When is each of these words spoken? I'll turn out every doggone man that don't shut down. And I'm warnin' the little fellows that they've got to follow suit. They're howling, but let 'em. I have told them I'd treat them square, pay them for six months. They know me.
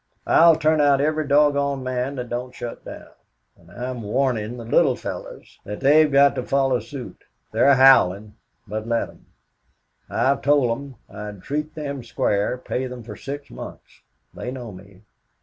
I'll 0.25 0.55
turn 0.55 0.81
out 0.81 0.99
every 0.99 1.27
doggone 1.27 1.83
man 1.83 2.15
that 2.15 2.27
don't 2.29 2.55
shut 2.55 2.83
down. 2.83 3.11
And 3.55 3.69
I'm 3.69 4.01
warnin' 4.01 4.57
the 4.57 4.65
little 4.65 4.95
fellows 4.95 5.59
that 5.63 5.79
they've 5.79 6.11
got 6.11 6.33
to 6.33 6.43
follow 6.43 6.79
suit. 6.79 7.23
They're 7.51 7.75
howling, 7.75 8.33
but 8.67 8.87
let 8.87 9.09
'em. 9.09 9.27
I 10.09 10.21
have 10.23 10.41
told 10.41 10.71
them 10.71 10.95
I'd 11.07 11.43
treat 11.43 11.75
them 11.75 12.03
square, 12.03 12.57
pay 12.57 12.87
them 12.87 13.03
for 13.03 13.15
six 13.15 13.51
months. 13.51 14.01
They 14.33 14.49
know 14.49 14.71
me. 14.71 15.03